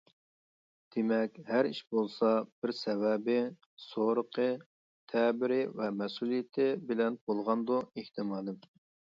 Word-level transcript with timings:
دېمەك 0.93 1.35
ھەر 1.49 1.67
ئىش 1.71 1.81
بولسا 1.95 2.31
بىر 2.63 2.73
سەۋەبى، 2.77 3.35
سورىقى، 3.83 4.47
تەبىرى 5.15 5.61
ۋە 5.77 5.91
مەسئۇلىيىتى 6.01 6.69
بىلەن 6.91 7.23
بولغاندۇ، 7.31 7.81
ئېھتىمالىم. 7.87 8.61